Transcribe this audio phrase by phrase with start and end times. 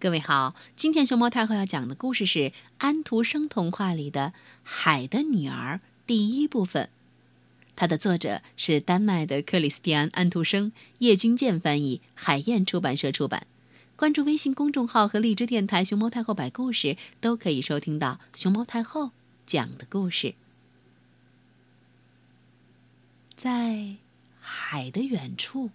[0.00, 4.32] 各位好，今天熊猫太后要讲的故事是安徒生童话里的
[4.62, 5.74] 《海的女儿》
[6.06, 6.88] 第一部分。
[7.74, 13.48] 它的作者是丹麦的克里斯蒂安·安徒生，叶君健翻译，海燕出版社出版。
[13.96, 19.10] 关注微信公众号和荔枝电台“熊猫太后摆故事”，都可以收听到熊猫太后
[19.46, 20.36] 讲的故事。
[23.34, 23.96] 在
[24.40, 25.70] 海的远处，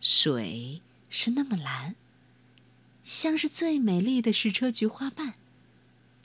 [0.00, 1.94] 水是那么蓝。
[3.06, 5.34] 像是最美丽的矢车菊花瓣，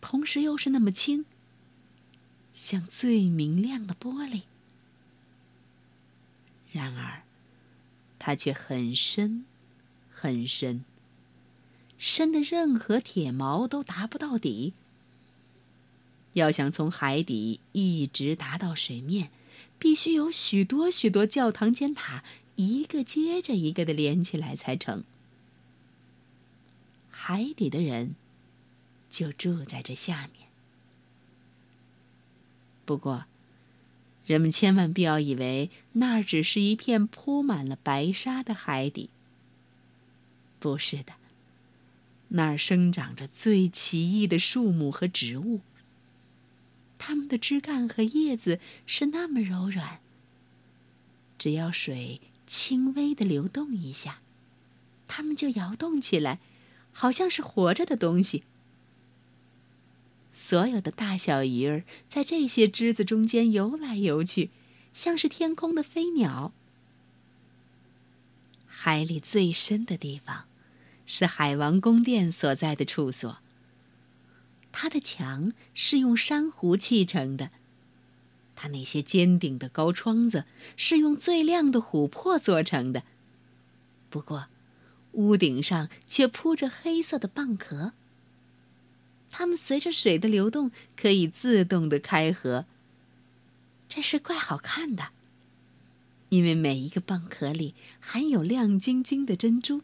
[0.00, 1.26] 同时又是那么轻，
[2.54, 4.44] 像最明亮的玻璃。
[6.72, 7.24] 然而，
[8.18, 9.44] 它却很深，
[10.10, 10.82] 很深，
[11.98, 14.72] 深的任何铁锚都达不到底。
[16.32, 19.30] 要想从海底一直达到水面，
[19.78, 22.24] 必须有许多许多教堂尖塔，
[22.56, 25.04] 一个接着一个的连起来才成。
[27.24, 28.16] 海底的人
[29.08, 30.48] 就住在这下面。
[32.84, 33.26] 不过，
[34.26, 39.08] 人们千万不要以为那儿只是一片铺满了白沙的海底。
[40.58, 41.12] 不是的，
[42.30, 45.60] 那儿生长着最奇异的树木和植物。
[46.98, 50.00] 它们的枝干和叶子是那么柔软，
[51.38, 54.18] 只要水轻微的流动一下，
[55.06, 56.40] 它们就摇动起来。
[56.92, 58.44] 好像是活着的东西。
[60.32, 64.50] 所有的大小鱼儿在这些枝子中间游来游去，
[64.94, 66.52] 像是天空的飞鸟。
[68.66, 70.46] 海里最深的地方，
[71.04, 73.38] 是海王宫殿所在的处所。
[74.72, 77.50] 它的墙是用珊瑚砌成的，
[78.56, 83.02] 它那些尖顶的高窗子是用最亮的琥珀做成的。
[84.08, 84.46] 不过。
[85.12, 87.92] 屋顶上却铺着黑色的蚌壳。
[89.30, 92.66] 它们随着水的流动可以自动的开合。
[93.88, 95.08] 这是怪好看的，
[96.30, 99.82] 因为每一个蚌壳里含有亮晶晶的珍珠。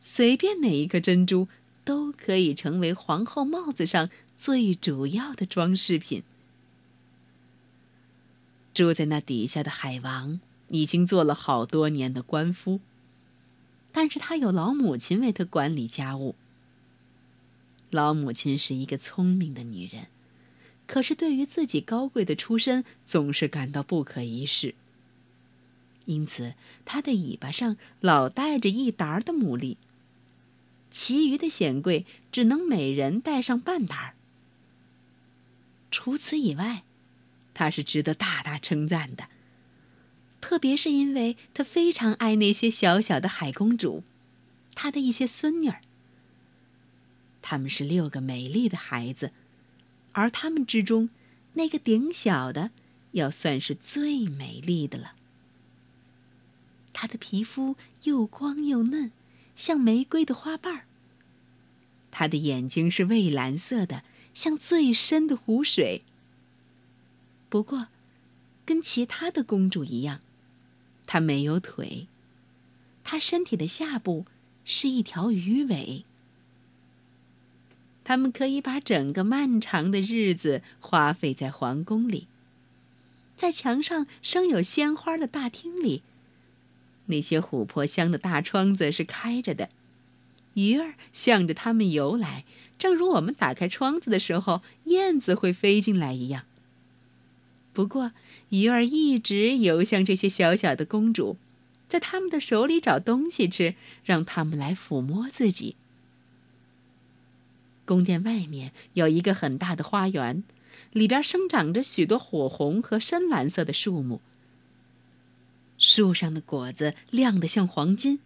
[0.00, 1.48] 随便哪一颗珍珠
[1.84, 6.22] 都可以成为皇后帽子上最主要的装饰品。
[8.72, 12.80] 住在那底下的海王已经做了好多年的官夫。
[13.96, 16.34] 但是他有老母亲为他管理家务。
[17.90, 20.08] 老母亲是一个聪明的女人，
[20.88, 24.74] 可是对于自己高贵的出身总是感到不可一世。
[26.06, 26.54] 因此，
[26.84, 29.76] 她的尾巴上老带着一沓的牡蛎。
[30.90, 34.14] 其余的显贵只能每人带上半沓。
[35.92, 36.82] 除此以外，
[37.54, 39.28] 她是值得大大称赞的。
[40.44, 44.04] 特别是因为他非常爱那些小小的海公主，
[44.74, 45.80] 他的一些孙女儿。
[47.40, 49.32] 他们是六个美丽的孩子，
[50.12, 51.08] 而他们之中，
[51.54, 52.72] 那个顶小的
[53.12, 55.14] 要算是最美丽的了。
[56.92, 59.12] 她的皮肤又光又嫩，
[59.56, 60.84] 像玫瑰的花瓣儿。
[62.10, 64.04] 她的眼睛是蔚蓝色的，
[64.34, 66.02] 像最深的湖水。
[67.48, 67.88] 不过，
[68.66, 70.20] 跟其他的公主一样。
[71.06, 72.06] 它没有腿，
[73.02, 74.26] 它身体的下部
[74.64, 76.04] 是一条鱼尾。
[78.02, 82.26] 他们可以把整个漫长的日子花费在皇宫里，
[83.34, 86.02] 在墙上生有鲜花的大厅里，
[87.06, 89.70] 那些琥珀香的大窗子是开着的，
[90.52, 92.44] 鱼儿向着它们游来，
[92.78, 96.44] 正如我们打开窗子的时候，燕子会飞进来一样。
[97.74, 98.12] 不过，
[98.50, 101.36] 鱼儿一直游向这些小小的公主，
[101.88, 103.74] 在他们的手里找东西吃，
[104.04, 105.74] 让他们来抚摸自己。
[107.84, 110.44] 宫殿外面有一个很大的花园，
[110.92, 114.20] 里边生长着许多火红和深蓝色的树木。
[115.76, 118.20] 树上的果子亮得像黄金，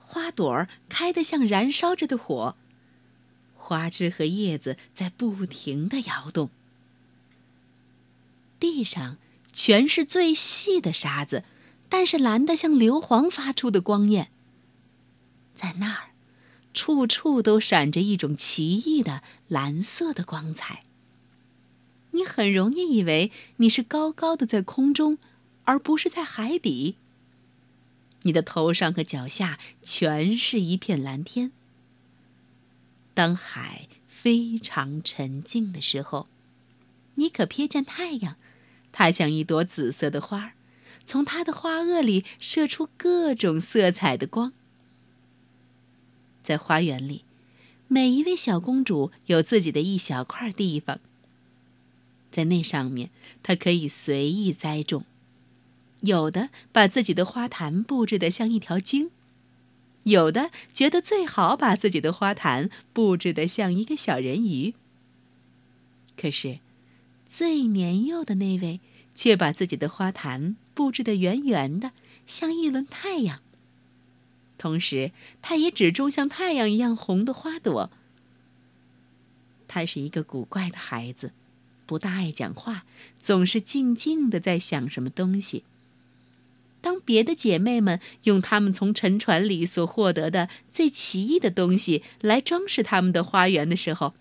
[0.00, 2.56] 花朵儿开得像燃烧着的火，
[3.54, 6.50] 花枝和叶子在不停地摇动。
[8.62, 9.18] 地上
[9.52, 11.42] 全是最细的沙子，
[11.88, 14.30] 但是蓝得像硫磺发出的光焰。
[15.56, 16.10] 在那儿，
[16.72, 20.84] 处处都闪着一种奇异的蓝色的光彩。
[22.12, 25.18] 你很容易以为你是高高的在空中，
[25.64, 26.94] 而不是在海底。
[28.22, 31.50] 你的头上和脚下全是一片蓝天。
[33.12, 36.28] 当海非常沉静的时候，
[37.16, 38.36] 你可瞥见太阳。
[38.92, 40.52] 它像一朵紫色的花，
[41.04, 44.52] 从它的花萼里射出各种色彩的光。
[46.42, 47.24] 在花园里，
[47.88, 51.00] 每一位小公主有自己的一小块地方。
[52.30, 53.10] 在那上面，
[53.42, 55.04] 她可以随意栽种。
[56.00, 59.10] 有的把自己的花坛布置得像一条鲸，
[60.02, 64.74] 有的觉得最好把自己的花坛布置得像一个小人鱼。
[66.16, 66.58] 可是，
[67.34, 68.80] 最年幼的那位
[69.14, 71.92] 却把自己的花坛布置得圆圆的，
[72.26, 73.40] 像一轮太阳。
[74.58, 77.90] 同时，他也只种像太阳一样红的花朵。
[79.66, 81.32] 他是一个古怪的孩子，
[81.86, 82.84] 不大爱讲话，
[83.18, 85.64] 总是静静的在想什么东西。
[86.82, 94.12] 当别的姐妹们用她们从沉船里所获得的最奇异的东西来装饰他们的花园的时候，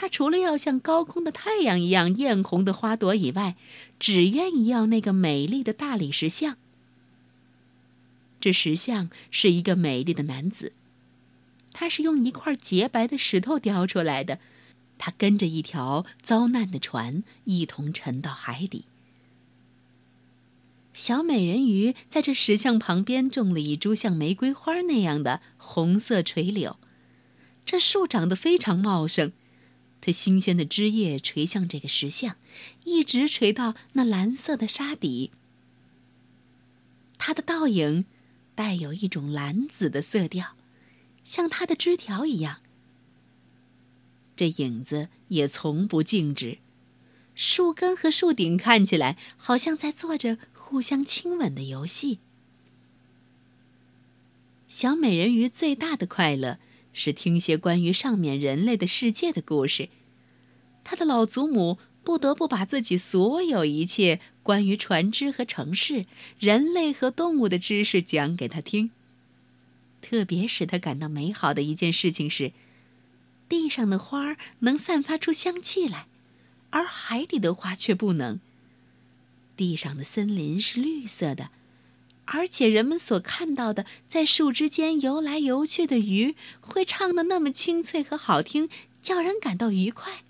[0.00, 3.56] 他除了要像高空的太阳一样艳红的花朵以外，
[3.98, 6.56] 只愿意要那个美丽的大理石像。
[8.40, 10.72] 这石像是一个美丽的男子，
[11.72, 14.38] 他是用一块洁白的石头雕出来的，
[14.98, 18.84] 他跟着一条遭难的船一同沉到海底。
[20.94, 26.76] 小美人鱼在这石像旁边种了一株像玫瑰花那样的红色垂柳，
[27.66, 29.32] 这树长得非常茂盛，
[30.00, 32.36] 它新鲜的枝叶垂向这个石像，
[32.84, 35.30] 一直垂到那蓝色的沙底。
[37.18, 38.04] 它的倒影
[38.54, 40.56] 带有一种蓝紫的色调，
[41.24, 42.60] 像它的枝条一样。
[44.36, 46.58] 这影子也从不静止，
[47.34, 50.38] 树根和树顶看起来好像在做着。
[50.68, 52.18] 互相亲吻的游戏。
[54.68, 56.58] 小美人鱼最大的快乐
[56.92, 59.88] 是听些关于上面人类的世界的故事。
[60.84, 66.06] 他的老祖母不得不把自己所有一切关于船只和城市、
[66.38, 68.90] 人类和动物的知识讲给他听。
[70.00, 72.52] 特别使他感到美好的一件事情是，
[73.48, 76.06] 地上的花能散发出香气来，
[76.70, 78.40] 而海底的花却不能。
[79.56, 81.50] 地上的森林是绿色的，
[82.30, 88.68] 而且人们所看到的在树枝间游来游去的鱼会唱得那么清脆和好听，
[89.02, 90.24] 叫人感到愉快。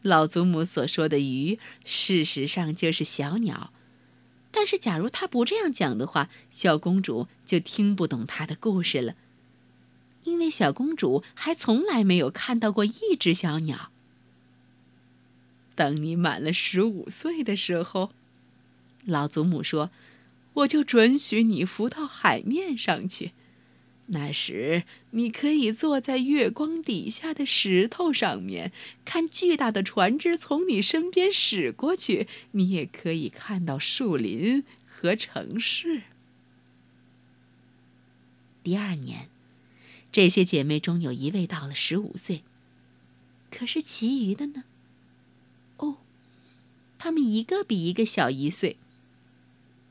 [0.00, 3.72] 老祖母所说的鱼，事实上就是小鸟，
[4.50, 9.14] 但是假如她不这样讲的话，小公主就听不懂她的故事了，
[10.24, 13.90] 因为小公主还从来没有看到过一只小鸟。
[15.74, 18.10] 等你满了十五岁的时候，
[19.04, 19.90] 老祖母说
[20.54, 23.32] ：“我就准许你浮到海面上去。
[24.06, 24.82] 那时，
[25.12, 28.72] 你可以坐在月光底下的石头上面，
[29.04, 32.26] 看巨大的船只从你身边驶过去。
[32.50, 36.02] 你也可以看到树林和城市。”
[38.62, 39.28] 第二年，
[40.10, 42.42] 这些姐妹中有一位到了十五岁，
[43.50, 44.64] 可是其余的呢？
[45.78, 45.96] 哦，
[46.98, 48.76] 她们一个比一个小一岁，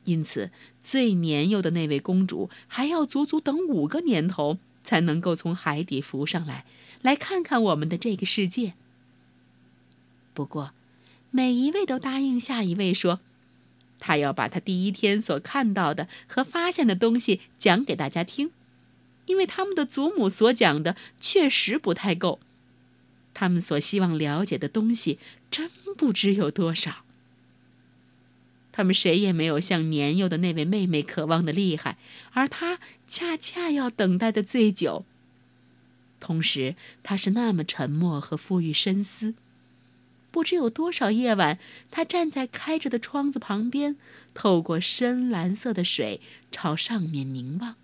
[0.04, 0.50] 因此
[0.80, 6.64] 最年幼的那位公主还要足足等五个年头才能够从海底浮上来，
[7.02, 8.74] 来看看我们的这个世界。
[10.34, 10.72] 不过，
[11.30, 13.20] 每一位都答应下一位说，
[13.98, 18.50] 他要把他第一天所看到的和发现的东西讲给大家听，
[19.26, 22.40] 因为他们的祖母所讲的确实不太够。
[23.34, 25.18] 他们所希望了解的东西，
[25.50, 27.01] 真不知有多少。
[28.72, 31.98] 他们谁也没有像年幼的那位妹妹渴望的厉害，
[32.32, 35.04] 而她恰恰要等待的最久。
[36.18, 39.34] 同时，她是那么沉默和富于深思。
[40.30, 41.58] 不知有多少夜晚，
[41.90, 43.96] 她站在开着的窗子旁边，
[44.32, 47.76] 透过深蓝色的水朝上面凝望，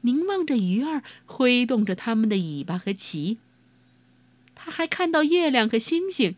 [0.00, 3.36] 凝望着鱼儿挥动着它们的尾巴和鳍。
[4.54, 6.36] 他还看到月亮和星星，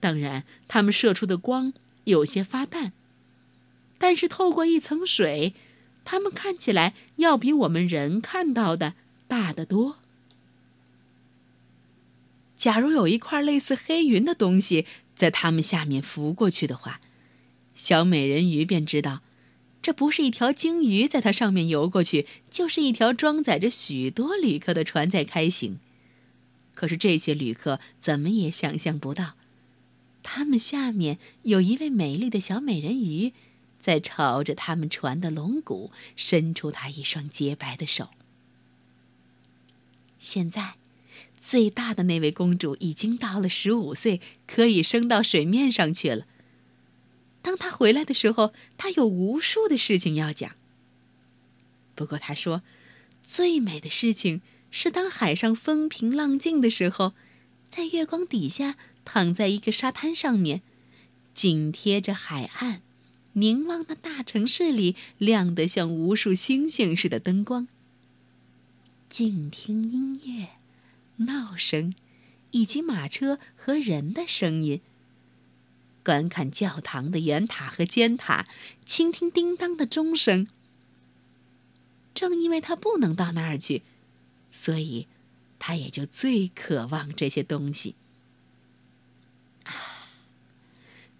[0.00, 1.74] 当然，它们射出的光
[2.06, 2.92] 有些发淡，
[3.98, 5.54] 但是透过一层水，
[6.04, 8.94] 它们看起来要比我们人看到的
[9.28, 9.98] 大得多。
[12.56, 17.00] 假如有一块类似黑云的东西在它们下面浮过去的话，
[17.74, 19.22] 小美人鱼便知道，
[19.82, 25.80] 这不是一条鲸鱼在它上面游过去，就是一条装载着许多旅客的船在开行。
[26.74, 29.34] 可是这些旅客怎么也想象不到，
[30.28, 33.32] 他们下面有一位美丽的小美人鱼，
[33.80, 38.10] 在朝着他们船的龙骨伸出她一双洁白的手。
[40.18, 40.74] 现在，
[41.38, 46.26] 最大的那位公主已经到了十五岁，可以升到水面上去了。
[47.40, 50.56] 当她回来的时候，她有无数的事情要讲。
[51.94, 52.62] 不过她说。
[53.22, 54.40] 最美的事情
[54.70, 57.12] 是，当海上风平浪静的时候，
[57.76, 60.62] 在月光底下躺在一个沙滩上面，
[61.34, 62.80] 紧贴着海岸，
[63.34, 67.68] 凝望那大城市里亮得像无数星星似的灯光，
[69.10, 70.52] 静听音乐、
[71.26, 71.94] 闹声，
[72.52, 74.80] 以及马车和人的声音。
[76.02, 78.46] 观看教堂的圆塔和尖塔，
[78.86, 80.48] 倾听叮当的钟声。
[82.14, 83.82] 正因为他不能到那儿去，
[84.48, 85.06] 所以，
[85.66, 87.96] 他也就最渴望这些东西。
[89.64, 90.06] 啊，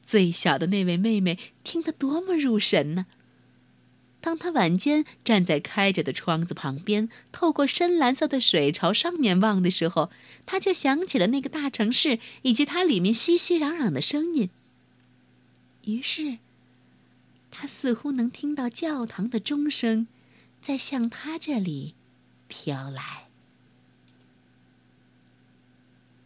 [0.04, 3.06] 最小的那位妹妹听得多么入神呢！
[4.20, 10.12] 当他晚间站在开着的窗子旁边，透过深蓝色的水朝上面望的时候，
[10.46, 14.48] 他就想起了那个大城市以及它里面熙熙攘攘的声音。
[15.86, 16.38] 于是，
[17.50, 20.06] 他似乎能听到教堂的钟声，
[20.62, 21.96] 在向他这里
[22.46, 23.25] 飘来。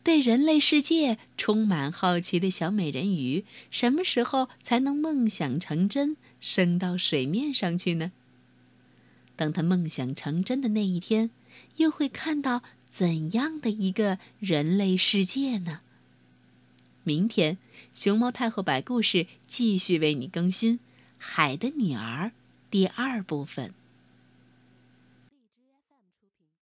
[0.03, 8.11] 对人类世界充满好奇的小美人鱼，什么时候才能梦想成真，升到水面上去呢？
[9.37, 11.31] 当他梦想成真的那一天，
[11.77, 15.81] 又会看到怎样的一个人类世界呢？
[17.03, 17.59] 明天，
[17.95, 20.79] 熊猫太后摆故事继续为你更新
[21.19, 22.27] 《海的女儿》
[22.71, 23.75] 第二部分。